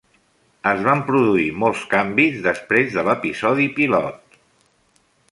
Es 0.69 0.79
van 0.85 1.01
produir 1.09 1.43
molts 1.63 1.83
canvis 1.91 2.39
després 2.47 2.89
de 2.95 3.03
l'episodi 3.09 3.67
pilot. 3.77 4.41